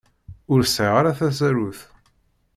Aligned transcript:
Ur 0.51 0.61
sɛiɣ 0.65 0.95
ara 0.99 1.17
tasarut. 1.19 1.79